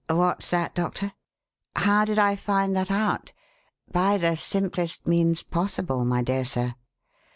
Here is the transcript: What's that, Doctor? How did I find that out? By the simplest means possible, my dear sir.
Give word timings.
What's 0.09 0.49
that, 0.49 0.73
Doctor? 0.73 1.13
How 1.75 2.05
did 2.05 2.17
I 2.17 2.35
find 2.35 2.75
that 2.75 2.89
out? 2.89 3.33
By 3.91 4.17
the 4.17 4.35
simplest 4.35 5.05
means 5.05 5.43
possible, 5.43 6.05
my 6.05 6.23
dear 6.23 6.43
sir. 6.43 6.73